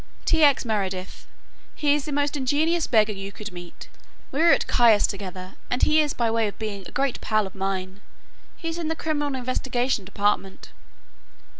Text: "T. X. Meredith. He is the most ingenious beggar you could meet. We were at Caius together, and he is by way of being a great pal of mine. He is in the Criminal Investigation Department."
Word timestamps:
"T. 0.25 0.43
X. 0.43 0.65
Meredith. 0.65 1.27
He 1.75 1.93
is 1.93 2.05
the 2.05 2.11
most 2.11 2.35
ingenious 2.35 2.87
beggar 2.87 3.13
you 3.13 3.31
could 3.31 3.51
meet. 3.51 3.87
We 4.31 4.39
were 4.39 4.51
at 4.51 4.65
Caius 4.65 5.05
together, 5.05 5.51
and 5.69 5.83
he 5.83 6.01
is 6.01 6.11
by 6.15 6.31
way 6.31 6.47
of 6.47 6.57
being 6.57 6.83
a 6.87 6.91
great 6.91 7.21
pal 7.21 7.45
of 7.45 7.53
mine. 7.53 8.01
He 8.57 8.67
is 8.69 8.79
in 8.79 8.87
the 8.87 8.95
Criminal 8.95 9.37
Investigation 9.37 10.03
Department." 10.03 10.71